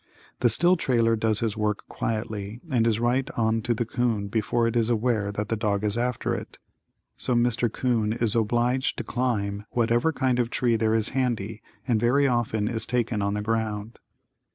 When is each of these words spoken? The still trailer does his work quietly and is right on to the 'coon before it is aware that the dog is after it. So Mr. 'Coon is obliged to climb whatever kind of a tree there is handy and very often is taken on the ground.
The 0.39 0.49
still 0.49 0.77
trailer 0.77 1.15
does 1.15 1.41
his 1.41 1.55
work 1.55 1.87
quietly 1.87 2.59
and 2.71 2.87
is 2.87 2.99
right 2.99 3.29
on 3.37 3.61
to 3.61 3.75
the 3.75 3.85
'coon 3.85 4.29
before 4.29 4.65
it 4.65 4.75
is 4.75 4.89
aware 4.89 5.31
that 5.33 5.49
the 5.49 5.55
dog 5.55 5.83
is 5.83 5.95
after 5.95 6.33
it. 6.33 6.57
So 7.17 7.35
Mr. 7.35 7.71
'Coon 7.71 8.11
is 8.11 8.33
obliged 8.35 8.97
to 8.97 9.03
climb 9.03 9.67
whatever 9.69 10.11
kind 10.11 10.39
of 10.39 10.47
a 10.47 10.49
tree 10.49 10.75
there 10.75 10.95
is 10.95 11.09
handy 11.09 11.61
and 11.87 11.99
very 11.99 12.25
often 12.25 12.67
is 12.67 12.87
taken 12.87 13.21
on 13.21 13.35
the 13.35 13.43
ground. 13.43 13.99